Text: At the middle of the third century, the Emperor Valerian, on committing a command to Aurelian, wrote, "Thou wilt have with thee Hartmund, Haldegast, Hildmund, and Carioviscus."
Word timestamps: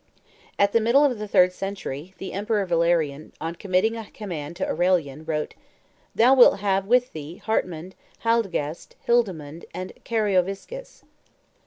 At 0.57 0.71
the 0.71 0.81
middle 0.81 1.05
of 1.05 1.19
the 1.19 1.27
third 1.27 1.53
century, 1.53 2.15
the 2.17 2.33
Emperor 2.33 2.65
Valerian, 2.65 3.33
on 3.39 3.53
committing 3.53 3.95
a 3.95 4.09
command 4.09 4.55
to 4.55 4.67
Aurelian, 4.67 5.25
wrote, 5.25 5.53
"Thou 6.15 6.33
wilt 6.33 6.59
have 6.59 6.87
with 6.87 7.13
thee 7.13 7.35
Hartmund, 7.45 7.93
Haldegast, 8.23 8.95
Hildmund, 9.05 9.65
and 9.75 9.93
Carioviscus." 10.03 11.03